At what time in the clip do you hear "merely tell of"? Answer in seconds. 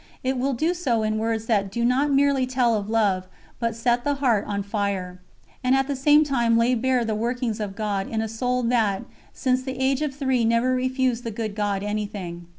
2.11-2.89